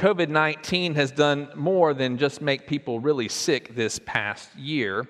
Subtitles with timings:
[0.00, 5.06] COVID 19 has done more than just make people really sick this past year.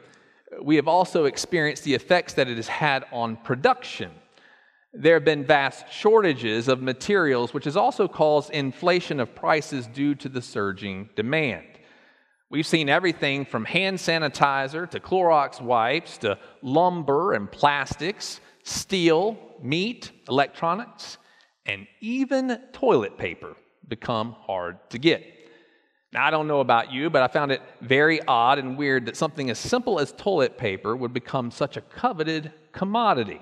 [0.60, 4.10] We have also experienced the effects that it has had on production.
[4.92, 10.16] There have been vast shortages of materials, which has also caused inflation of prices due
[10.16, 11.68] to the surging demand.
[12.50, 20.10] We've seen everything from hand sanitizer to Clorox wipes to lumber and plastics, steel, meat,
[20.28, 21.18] electronics,
[21.64, 23.54] and even toilet paper
[23.90, 25.22] become hard to get.
[26.12, 29.16] Now, I don't know about you, but I found it very odd and weird that
[29.16, 33.40] something as simple as toilet paper would become such a coveted commodity.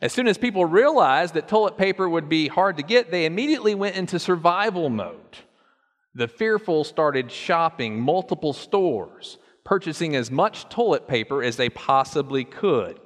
[0.00, 3.74] As soon as people realized that toilet paper would be hard to get, they immediately
[3.74, 5.38] went into survival mode.
[6.14, 12.98] The fearful started shopping multiple stores, purchasing as much toilet paper as they possibly could.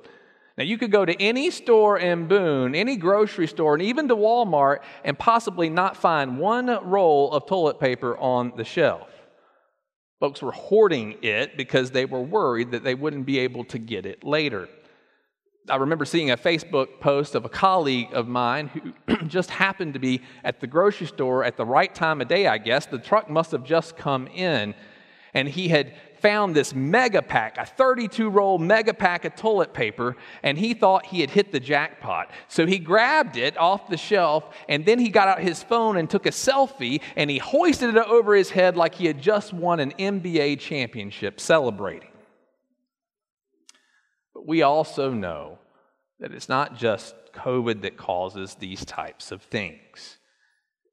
[0.59, 4.17] Now, you could go to any store in Boone, any grocery store, and even to
[4.17, 9.11] Walmart, and possibly not find one roll of toilet paper on the shelf.
[10.19, 14.07] Folks were hoarding it because they were worried that they wouldn't be able to get
[14.07, 14.67] it later.
[15.69, 20.01] I remember seeing a Facebook post of a colleague of mine who just happened to
[20.01, 22.87] be at the grocery store at the right time of day, I guess.
[22.87, 24.75] The truck must have just come in,
[25.37, 25.93] and he had
[26.23, 31.05] found this mega pack, a 32 roll mega pack of toilet paper, and he thought
[31.05, 32.31] he had hit the jackpot.
[32.49, 36.09] So he grabbed it off the shelf, and then he got out his phone and
[36.09, 39.79] took a selfie, and he hoisted it over his head like he had just won
[39.79, 42.13] an NBA championship celebrating.
[44.33, 45.59] But we also know
[46.19, 50.17] that it's not just COVID that causes these types of things.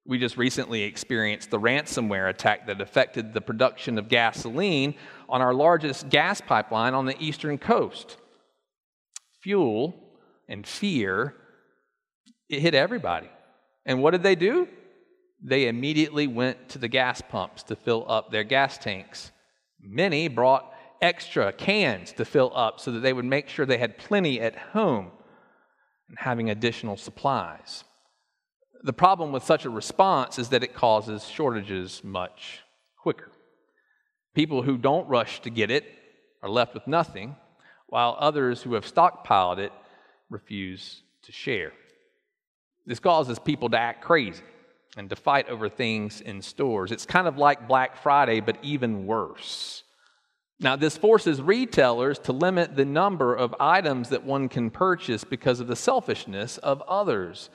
[0.05, 4.95] We just recently experienced the ransomware attack that affected the production of gasoline
[5.29, 8.17] on our largest gas pipeline on the eastern coast.
[9.43, 9.95] Fuel
[10.49, 11.35] and fear,
[12.49, 13.29] it hit everybody.
[13.85, 14.67] And what did they do?
[15.41, 19.31] They immediately went to the gas pumps to fill up their gas tanks.
[19.81, 23.97] Many brought extra cans to fill up so that they would make sure they had
[23.97, 25.11] plenty at home
[26.09, 27.83] and having additional supplies.
[28.83, 32.59] The problem with such a response is that it causes shortages much
[32.97, 33.31] quicker.
[34.33, 35.85] People who don't rush to get it
[36.41, 37.37] are left with nothing,
[37.87, 39.71] while others who have stockpiled it
[40.29, 41.71] refuse to share.
[42.85, 44.43] This causes people to act crazy
[44.97, 46.91] and to fight over things in stores.
[46.91, 49.83] It's kind of like Black Friday, but even worse.
[50.59, 55.59] Now, this forces retailers to limit the number of items that one can purchase because
[55.59, 57.49] of the selfishness of others.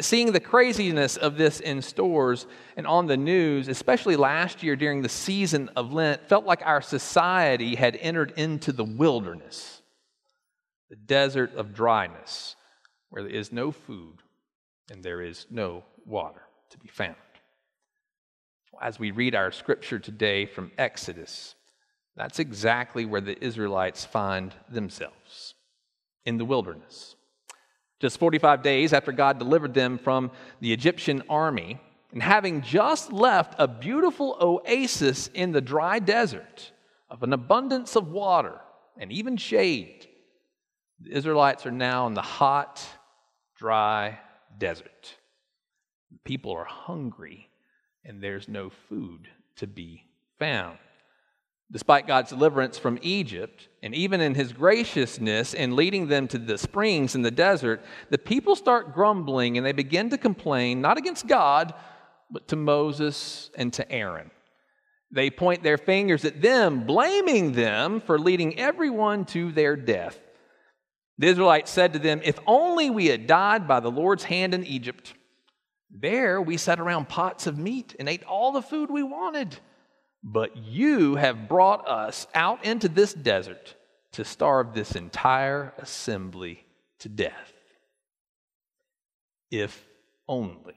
[0.00, 5.00] Seeing the craziness of this in stores and on the news, especially last year during
[5.00, 9.80] the season of Lent, felt like our society had entered into the wilderness,
[10.90, 12.54] the desert of dryness,
[13.08, 14.18] where there is no food
[14.90, 17.16] and there is no water to be found.
[18.82, 21.54] As we read our scripture today from Exodus,
[22.14, 25.54] that's exactly where the Israelites find themselves
[26.26, 27.16] in the wilderness.
[28.00, 31.80] Just 45 days after God delivered them from the Egyptian army,
[32.12, 36.72] and having just left a beautiful oasis in the dry desert
[37.10, 38.60] of an abundance of water
[38.98, 40.06] and even shade,
[41.00, 42.84] the Israelites are now in the hot,
[43.56, 44.18] dry
[44.58, 45.16] desert.
[46.24, 47.48] People are hungry,
[48.04, 50.04] and there's no food to be
[50.38, 50.78] found.
[51.70, 56.56] Despite God's deliverance from Egypt, and even in his graciousness in leading them to the
[56.56, 61.26] springs in the desert, the people start grumbling and they begin to complain, not against
[61.26, 61.74] God,
[62.30, 64.30] but to Moses and to Aaron.
[65.10, 70.18] They point their fingers at them, blaming them for leading everyone to their death.
[71.18, 74.64] The Israelites said to them, If only we had died by the Lord's hand in
[74.64, 75.14] Egypt.
[75.90, 79.58] There we sat around pots of meat and ate all the food we wanted.
[80.22, 83.74] But you have brought us out into this desert
[84.12, 86.64] to starve this entire assembly
[87.00, 87.52] to death.
[89.50, 89.86] If
[90.28, 90.74] only.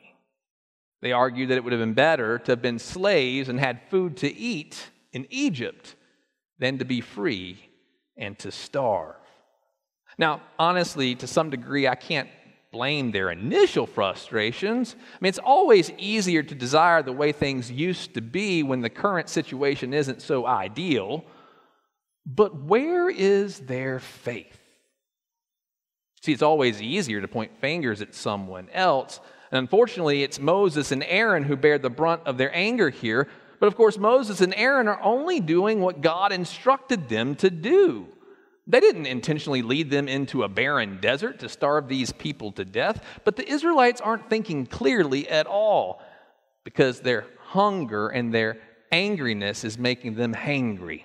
[1.02, 4.18] They argued that it would have been better to have been slaves and had food
[4.18, 5.96] to eat in Egypt
[6.60, 7.58] than to be free
[8.16, 9.16] and to starve.
[10.18, 12.30] Now, honestly, to some degree, I can't
[12.72, 14.96] blame their initial frustrations.
[14.98, 18.90] I mean, it's always easier to desire the way things used to be when the
[18.90, 21.26] current situation isn't so ideal.
[22.26, 24.58] But where is their faith?
[26.22, 29.20] See, it's always easier to point fingers at someone else.
[29.52, 33.28] And unfortunately, it's Moses and Aaron who bear the brunt of their anger here.
[33.60, 38.08] But of course, Moses and Aaron are only doing what God instructed them to do.
[38.68, 43.04] They didn't intentionally lead them into a barren desert to starve these people to death,
[43.26, 46.02] but the Israelites aren't thinking clearly at all.
[46.64, 48.58] because their hunger and their
[48.92, 51.04] angriness is making them hangry.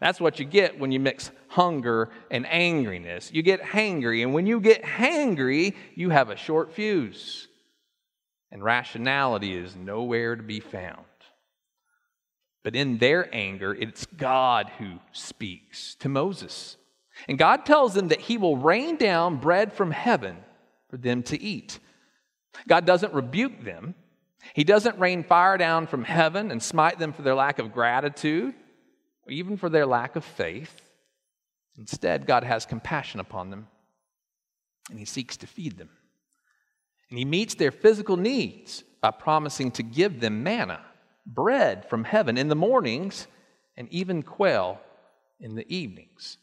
[0.00, 3.32] That's what you get when you mix hunger and angriness.
[3.32, 7.48] You get hangry, and when you get hangry, you have a short fuse,
[8.52, 11.04] and rationality is nowhere to be found.
[12.66, 16.76] But in their anger, it's God who speaks to Moses.
[17.28, 20.38] And God tells them that He will rain down bread from heaven
[20.90, 21.78] for them to eat.
[22.66, 23.94] God doesn't rebuke them,
[24.52, 28.52] He doesn't rain fire down from heaven and smite them for their lack of gratitude
[29.24, 30.74] or even for their lack of faith.
[31.78, 33.68] Instead, God has compassion upon them
[34.90, 35.90] and He seeks to feed them.
[37.10, 40.80] And He meets their physical needs by promising to give them manna,
[41.26, 43.26] bread from heaven in the mornings,
[43.76, 44.80] and even quail
[45.40, 46.38] in the evenings.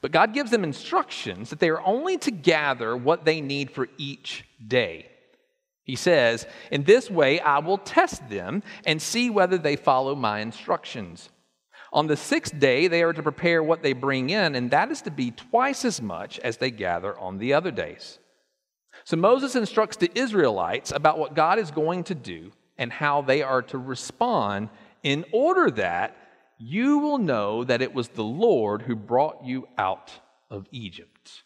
[0.00, 3.88] But God gives them instructions that they are only to gather what they need for
[3.98, 5.06] each day.
[5.84, 10.40] He says, In this way I will test them and see whether they follow my
[10.40, 11.28] instructions.
[11.92, 15.02] On the sixth day, they are to prepare what they bring in, and that is
[15.02, 18.18] to be twice as much as they gather on the other days.
[19.04, 23.42] So Moses instructs the Israelites about what God is going to do and how they
[23.42, 24.68] are to respond
[25.02, 26.16] in order that
[26.58, 30.12] you will know that it was the Lord who brought you out
[30.50, 31.42] of Egypt.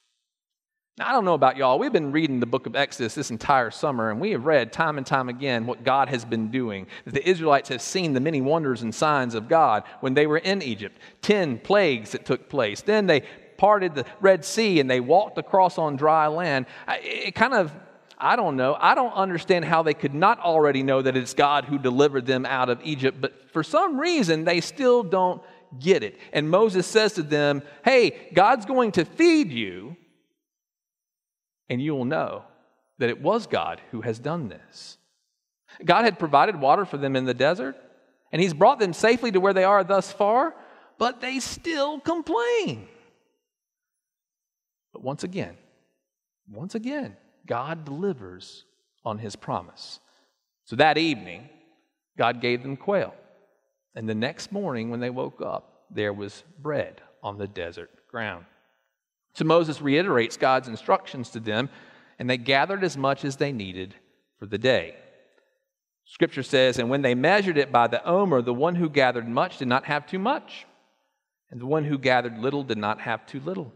[0.98, 1.78] Now, I don't know about y'all.
[1.78, 4.98] We've been reading the book of Exodus this entire summer, and we have read time
[4.98, 6.86] and time again what God has been doing.
[7.06, 10.38] That the Israelites have seen the many wonders and signs of God when they were
[10.38, 10.98] in Egypt.
[11.22, 12.82] Ten plagues that took place.
[12.82, 13.22] Then they
[13.56, 16.66] parted the Red Sea and they walked across on dry land.
[16.88, 17.72] It kind of
[18.20, 18.76] I don't know.
[18.78, 22.44] I don't understand how they could not already know that it's God who delivered them
[22.44, 25.42] out of Egypt, but for some reason they still don't
[25.78, 26.18] get it.
[26.32, 29.96] And Moses says to them, Hey, God's going to feed you,
[31.68, 32.44] and you will know
[32.98, 34.98] that it was God who has done this.
[35.84, 37.76] God had provided water for them in the desert,
[38.32, 40.54] and He's brought them safely to where they are thus far,
[40.98, 42.88] but they still complain.
[44.92, 45.56] But once again,
[46.50, 47.16] once again,
[47.50, 48.64] God delivers
[49.04, 49.98] on his promise.
[50.66, 51.48] So that evening,
[52.16, 53.12] God gave them quail.
[53.96, 58.44] And the next morning, when they woke up, there was bread on the desert ground.
[59.34, 61.70] So Moses reiterates God's instructions to them,
[62.20, 63.96] and they gathered as much as they needed
[64.38, 64.94] for the day.
[66.04, 69.58] Scripture says, And when they measured it by the omer, the one who gathered much
[69.58, 70.66] did not have too much,
[71.50, 73.72] and the one who gathered little did not have too little.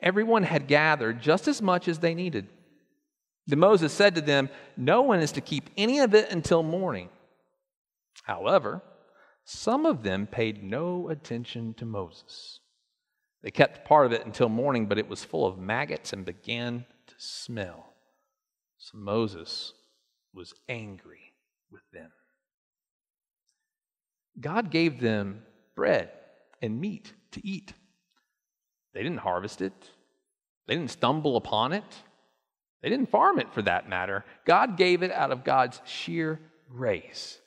[0.00, 2.46] Everyone had gathered just as much as they needed.
[3.46, 7.10] Then Moses said to them, No one is to keep any of it until morning.
[8.22, 8.82] However,
[9.44, 12.60] some of them paid no attention to Moses.
[13.42, 16.86] They kept part of it until morning, but it was full of maggots and began
[17.06, 17.92] to smell.
[18.78, 19.74] So Moses
[20.32, 21.34] was angry
[21.70, 22.10] with them.
[24.40, 25.42] God gave them
[25.76, 26.10] bread
[26.62, 27.74] and meat to eat.
[28.94, 29.90] They didn't harvest it,
[30.66, 31.84] they didn't stumble upon it.
[32.84, 34.26] They didn't farm it for that matter.
[34.44, 36.38] God gave it out of God's sheer
[36.70, 37.38] grace.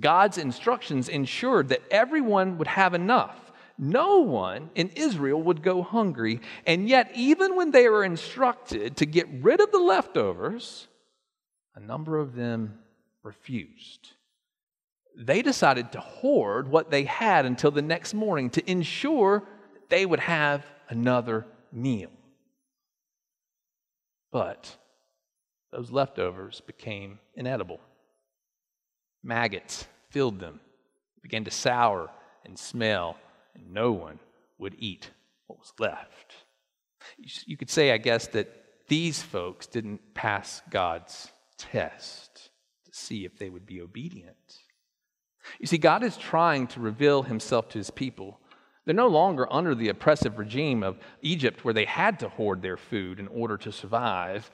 [0.00, 3.52] God's instructions ensured that everyone would have enough.
[3.76, 6.40] No one in Israel would go hungry.
[6.66, 10.88] And yet, even when they were instructed to get rid of the leftovers,
[11.74, 12.78] a number of them
[13.22, 14.08] refused.
[15.14, 19.42] They decided to hoard what they had until the next morning to ensure
[19.90, 22.08] they would have another meal.
[24.32, 24.76] But
[25.70, 27.80] those leftovers became inedible.
[29.22, 30.60] Maggots filled them,
[31.22, 32.10] began to sour
[32.44, 33.16] and smell,
[33.54, 34.18] and no one
[34.58, 35.10] would eat
[35.46, 36.34] what was left.
[37.18, 38.48] You could say, I guess, that
[38.88, 42.50] these folks didn't pass God's test
[42.86, 44.58] to see if they would be obedient.
[45.58, 48.40] You see, God is trying to reveal himself to his people
[48.84, 52.76] they're no longer under the oppressive regime of Egypt where they had to hoard their
[52.76, 54.50] food in order to survive.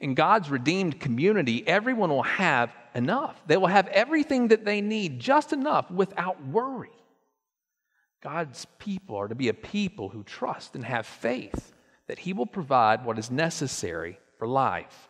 [0.00, 3.40] In God's redeemed community, everyone will have enough.
[3.46, 6.90] They will have everything that they need, just enough, without worry.
[8.22, 11.72] God's people are to be a people who trust and have faith
[12.08, 15.08] that He will provide what is necessary for life.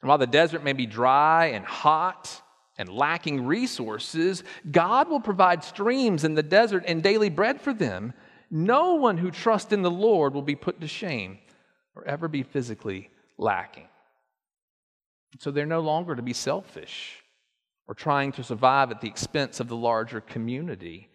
[0.00, 2.42] And while the desert may be dry and hot,
[2.76, 8.12] and lacking resources, God will provide streams in the desert and daily bread for them.
[8.50, 11.38] No one who trusts in the Lord will be put to shame
[11.94, 13.88] or ever be physically lacking.
[15.38, 17.22] So they're no longer to be selfish
[17.86, 21.08] or trying to survive at the expense of the larger community.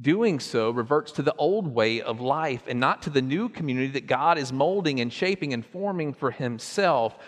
[0.00, 3.88] Doing so reverts to the old way of life and not to the new community
[3.88, 7.18] that God is molding and shaping and forming for Himself.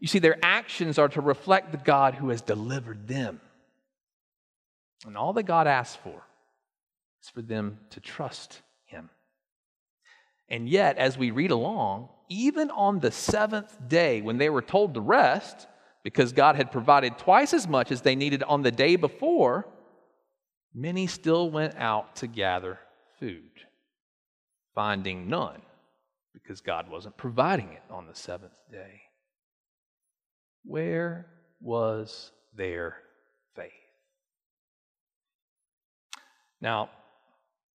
[0.00, 3.40] You see, their actions are to reflect the God who has delivered them.
[5.06, 6.22] And all that God asks for
[7.22, 9.10] is for them to trust Him.
[10.48, 14.94] And yet, as we read along, even on the seventh day when they were told
[14.94, 15.66] to rest,
[16.02, 19.68] because God had provided twice as much as they needed on the day before,
[20.74, 22.78] many still went out to gather
[23.18, 23.50] food,
[24.74, 25.60] finding none
[26.32, 29.02] because God wasn't providing it on the seventh day.
[30.64, 31.26] Where
[31.60, 32.96] was their
[33.54, 33.72] faith?
[36.60, 36.90] Now,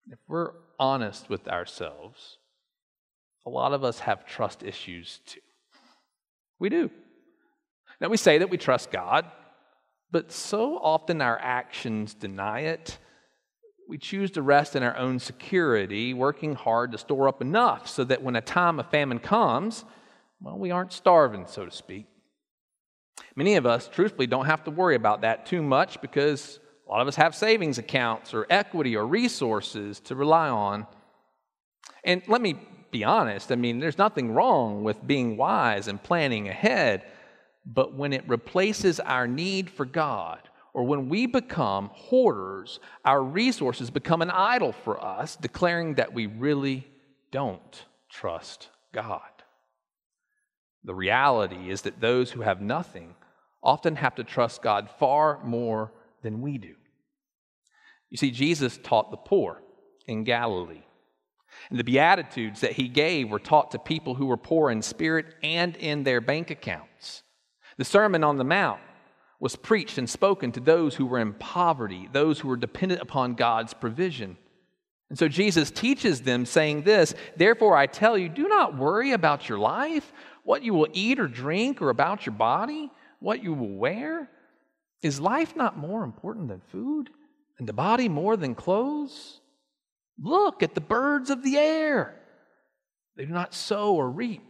[0.09, 2.37] if we're honest with ourselves,
[3.45, 5.39] a lot of us have trust issues too.
[6.59, 6.89] We do.
[7.99, 9.25] Now, we say that we trust God,
[10.11, 12.97] but so often our actions deny it.
[13.87, 18.03] We choose to rest in our own security, working hard to store up enough so
[18.05, 19.85] that when a time of famine comes,
[20.39, 22.07] well, we aren't starving, so to speak.
[23.35, 27.01] Many of us, truthfully, don't have to worry about that too much because a lot
[27.01, 30.87] of us have savings accounts or equity or resources to rely on.
[32.03, 32.59] And let me
[32.91, 37.05] be honest, I mean, there's nothing wrong with being wise and planning ahead,
[37.65, 40.41] but when it replaces our need for God,
[40.73, 46.27] or when we become hoarders, our resources become an idol for us, declaring that we
[46.27, 46.87] really
[47.31, 49.21] don't trust God.
[50.83, 53.15] The reality is that those who have nothing
[53.63, 55.91] often have to trust God far more
[56.23, 56.75] than we do.
[58.09, 59.61] You see, Jesus taught the poor
[60.07, 60.83] in Galilee.
[61.69, 65.35] And the Beatitudes that he gave were taught to people who were poor in spirit
[65.43, 67.23] and in their bank accounts.
[67.77, 68.81] The Sermon on the Mount
[69.39, 73.35] was preached and spoken to those who were in poverty, those who were dependent upon
[73.35, 74.37] God's provision.
[75.09, 79.49] And so Jesus teaches them, saying this Therefore, I tell you, do not worry about
[79.49, 80.13] your life,
[80.51, 82.91] what you will eat or drink, or about your body,
[83.21, 84.29] what you will wear.
[85.01, 87.09] Is life not more important than food,
[87.57, 89.39] and the body more than clothes?
[90.21, 92.19] Look at the birds of the air.
[93.15, 94.43] They do not sow or reap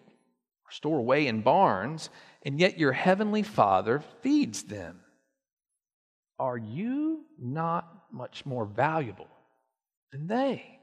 [0.66, 2.10] or store away in barns
[2.44, 5.02] and yet your heavenly Father feeds them.
[6.40, 9.30] Are you not much more valuable
[10.12, 10.80] than they?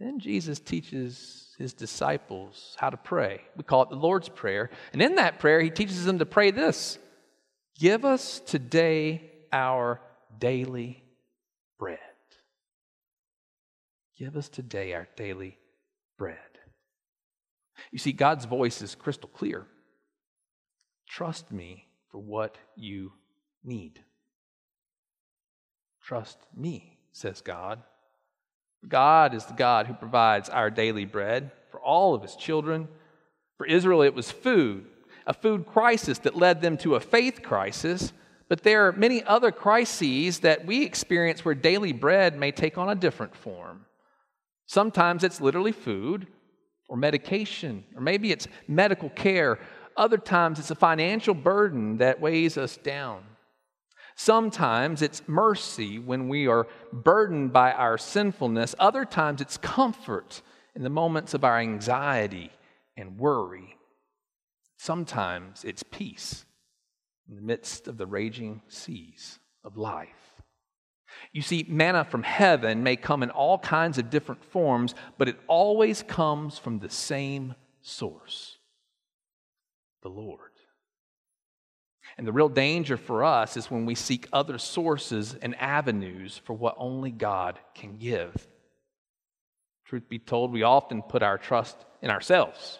[0.00, 3.42] Then Jesus teaches his disciples how to pray.
[3.54, 4.70] We call it the Lord's Prayer.
[4.94, 6.98] And in that prayer, he teaches them to pray this
[7.78, 10.00] Give us today our
[10.38, 11.04] daily
[11.78, 11.98] bread.
[14.18, 15.58] Give us today our daily
[16.18, 16.38] bread.
[17.92, 19.66] You see, God's voice is crystal clear.
[21.08, 23.12] Trust me for what you
[23.64, 24.00] need.
[26.02, 27.82] Trust me, says God.
[28.88, 32.88] God is the God who provides our daily bread for all of his children.
[33.56, 34.86] For Israel, it was food,
[35.26, 38.12] a food crisis that led them to a faith crisis.
[38.48, 42.88] But there are many other crises that we experience where daily bread may take on
[42.88, 43.84] a different form.
[44.66, 46.26] Sometimes it's literally food,
[46.88, 49.60] or medication, or maybe it's medical care.
[49.96, 53.22] Other times it's a financial burden that weighs us down.
[54.22, 58.74] Sometimes it's mercy when we are burdened by our sinfulness.
[58.78, 60.42] Other times it's comfort
[60.76, 62.50] in the moments of our anxiety
[62.98, 63.78] and worry.
[64.76, 66.44] Sometimes it's peace
[67.30, 70.42] in the midst of the raging seas of life.
[71.32, 75.40] You see, manna from heaven may come in all kinds of different forms, but it
[75.46, 78.58] always comes from the same source
[80.02, 80.49] the Lord.
[82.20, 86.52] And the real danger for us is when we seek other sources and avenues for
[86.52, 88.46] what only God can give.
[89.86, 92.78] Truth be told, we often put our trust in ourselves,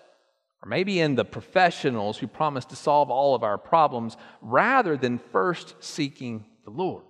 [0.62, 5.16] or maybe in the professionals who promise to solve all of our problems, rather than
[5.16, 7.04] first seeking the Lord.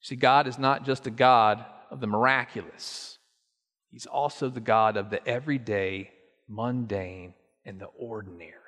[0.00, 3.18] See, God is not just a God of the miraculous,
[3.90, 6.12] He's also the God of the everyday,
[6.48, 7.34] mundane,
[7.66, 8.61] and the ordinary.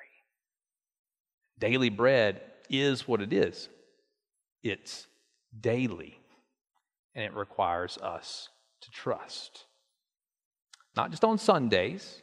[1.59, 3.69] Daily bread is what it is
[4.63, 5.05] it's
[5.61, 6.19] daily,
[7.13, 8.49] and it requires us
[8.81, 9.65] to trust.
[10.95, 12.21] Not just on Sundays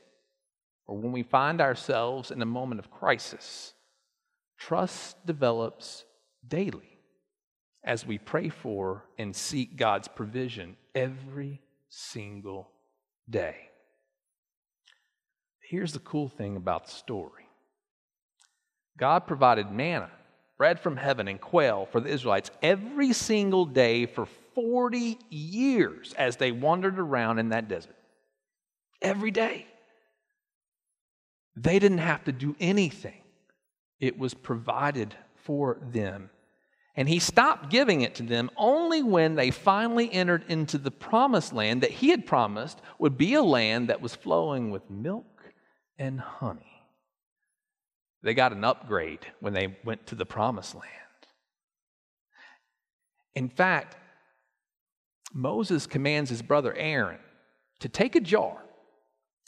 [0.86, 3.74] or when we find ourselves in a moment of crisis.
[4.58, 6.04] Trust develops
[6.46, 6.98] daily
[7.84, 12.70] as we pray for and seek God's provision every single
[13.28, 13.56] day.
[15.68, 17.41] Here's the cool thing about the story
[18.96, 20.10] God provided manna,
[20.58, 26.36] bread from heaven, and quail for the Israelites every single day for 40 years as
[26.36, 27.96] they wandered around in that desert.
[29.00, 29.66] Every day.
[31.56, 33.22] They didn't have to do anything,
[34.00, 36.30] it was provided for them.
[36.94, 41.54] And he stopped giving it to them only when they finally entered into the promised
[41.54, 45.24] land that he had promised would be a land that was flowing with milk
[45.98, 46.71] and honey.
[48.22, 50.86] They got an upgrade when they went to the promised land.
[53.34, 53.96] In fact,
[55.32, 57.18] Moses commands his brother Aaron
[57.80, 58.62] to take a jar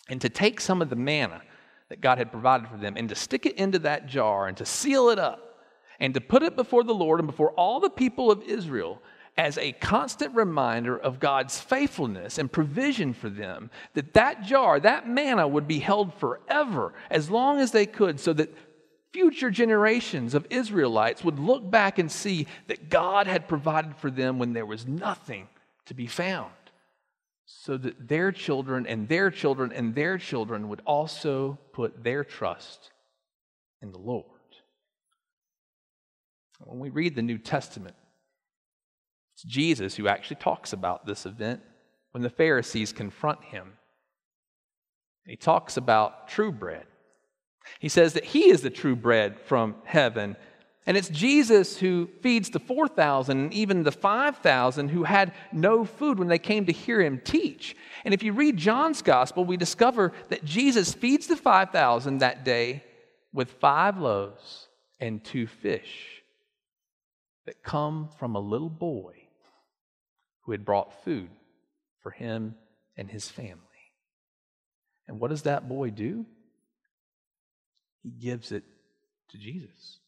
[0.09, 1.43] and to take some of the manna
[1.89, 4.67] that God had provided for them and to stick it into that jar and to
[4.67, 5.41] seal it up
[6.01, 9.01] and to put it before the Lord and before all the people of Israel
[9.37, 15.09] as a constant reminder of God's faithfulness and provision for them, that that jar, that
[15.09, 18.55] manna would be held forever as long as they could, so that
[19.13, 24.39] future generations of Israelites would look back and see that God had provided for them
[24.39, 25.49] when there was nothing
[25.87, 26.53] to be found,
[27.45, 32.91] so that their children and their children and their children would also put their trust
[33.83, 34.27] in the Lord.
[36.61, 37.97] When we read the New Testament,
[39.47, 41.61] Jesus who actually talks about this event
[42.13, 43.73] when the Pharisees confront him.
[45.27, 46.87] He talks about true bread.
[47.79, 50.37] He says that he is the true bread from heaven.
[50.87, 56.19] And it's Jesus who feeds the 4,000 and even the 5,000 who had no food
[56.19, 57.75] when they came to hear him teach.
[58.05, 62.85] And if you read John's gospel, we discover that Jesus feeds the 5,000 that day
[63.33, 64.69] with five loaves
[65.01, 66.23] and two fish
[67.47, 69.24] that come from a little boy
[70.45, 71.31] who had brought food
[72.03, 72.55] for him
[72.97, 73.61] and his family.
[75.09, 76.27] And what does that boy do?
[78.03, 78.65] He gives it
[79.31, 79.99] to Jesus.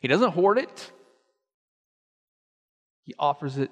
[0.00, 0.90] He doesn't hoard it,
[3.02, 3.70] he offers it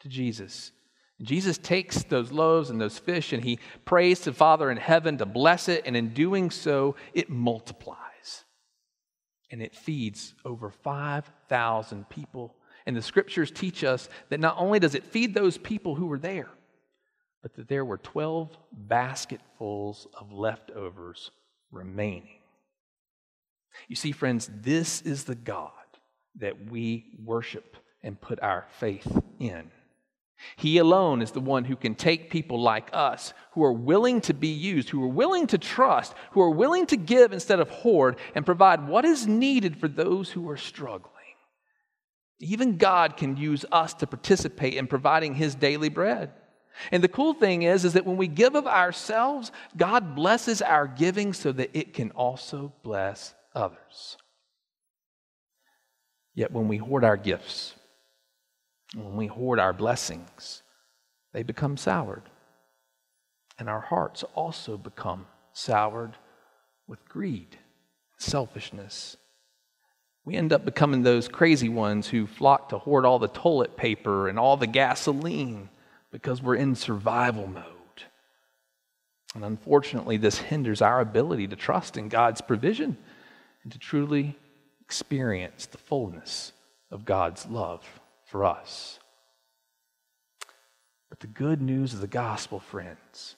[0.00, 0.72] to Jesus.
[1.20, 5.26] Jesus takes those loaves and those fish and he prays to Father in heaven to
[5.26, 7.98] bless it, and in doing so, it multiplies
[9.52, 12.56] and it feeds over 5,000 people.
[12.86, 16.18] And the scriptures teach us that not only does it feed those people who were
[16.18, 16.48] there,
[17.42, 21.30] but that there were 12 basketfuls of leftovers
[21.70, 22.38] remaining.
[23.88, 25.70] You see, friends, this is the God
[26.38, 29.06] that we worship and put our faith
[29.38, 29.70] in.
[30.56, 34.34] He alone is the one who can take people like us who are willing to
[34.34, 38.16] be used, who are willing to trust, who are willing to give instead of hoard,
[38.34, 41.11] and provide what is needed for those who are struggling.
[42.42, 46.32] Even God can use us to participate in providing His daily bread.
[46.90, 50.88] And the cool thing is, is that when we give of ourselves, God blesses our
[50.88, 54.16] giving so that it can also bless others.
[56.34, 57.74] Yet when we hoard our gifts,
[58.94, 60.62] when we hoard our blessings,
[61.32, 62.28] they become soured.
[63.58, 66.16] And our hearts also become soured
[66.88, 67.58] with greed,
[68.18, 69.16] selfishness.
[70.24, 74.28] We end up becoming those crazy ones who flock to hoard all the toilet paper
[74.28, 75.68] and all the gasoline
[76.12, 77.64] because we're in survival mode.
[79.34, 82.96] And unfortunately, this hinders our ability to trust in God's provision
[83.64, 84.36] and to truly
[84.80, 86.52] experience the fullness
[86.90, 87.84] of God's love
[88.26, 89.00] for us.
[91.08, 93.36] But the good news of the gospel, friends,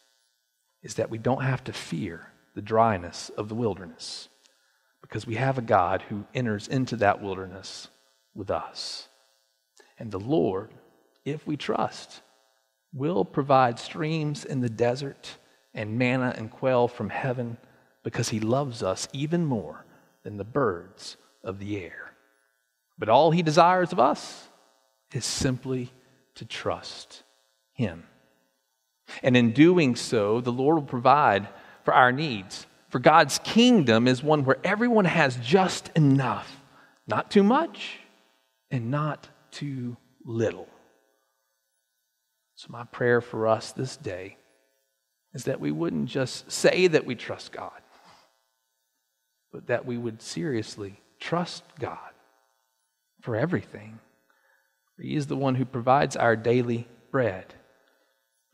[0.83, 4.29] is that we don't have to fear the dryness of the wilderness
[5.15, 7.87] because we have a God who enters into that wilderness
[8.35, 9.07] with us.
[9.97, 10.71] And the Lord,
[11.25, 12.21] if we trust,
[12.93, 15.37] will provide streams in the desert
[15.73, 17.59] and manna and quail from heaven
[18.03, 19.85] because he loves us even more
[20.25, 22.11] than the birds of the air.
[22.99, 24.49] But all he desires of us
[25.13, 25.93] is simply
[26.35, 27.23] to trust
[27.73, 28.03] Him.
[29.23, 31.47] And in doing so, the Lord will provide
[31.85, 32.67] for our needs.
[32.95, 36.61] For God's kingdom is one where everyone has just enough,
[37.09, 37.99] not too much
[38.71, 40.69] and not too little.
[42.55, 44.37] So, my prayer for us this day
[45.33, 47.83] is that we wouldn't just say that we trust God,
[49.53, 51.99] but that we would seriously trust God
[53.23, 53.99] for everything.
[55.01, 57.55] He is the one who provides our daily bread.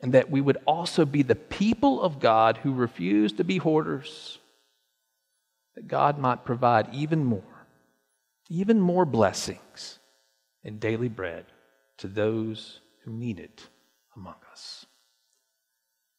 [0.03, 4.39] And that we would also be the people of God who refuse to be hoarders,
[5.75, 7.67] that God might provide even more,
[8.49, 9.99] even more blessings
[10.65, 11.45] and daily bread
[11.99, 13.69] to those who need it
[14.17, 14.87] among us.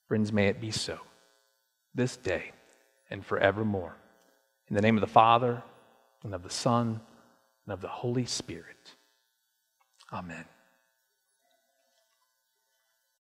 [0.07, 0.99] Friends, may it be so
[1.93, 2.51] this day
[3.09, 3.95] and forevermore.
[4.69, 5.63] In the name of the Father,
[6.23, 7.01] and of the Son,
[7.65, 8.95] and of the Holy Spirit.
[10.13, 10.45] Amen.